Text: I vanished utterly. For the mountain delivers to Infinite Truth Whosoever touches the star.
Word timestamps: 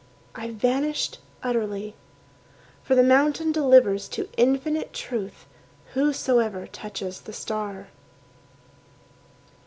I 0.33 0.49
vanished 0.49 1.19
utterly. 1.43 1.93
For 2.81 2.95
the 2.95 3.03
mountain 3.03 3.51
delivers 3.51 4.09
to 4.09 4.29
Infinite 4.35 4.93
Truth 4.93 5.45
Whosoever 5.93 6.65
touches 6.65 7.21
the 7.21 7.33
star. 7.33 7.89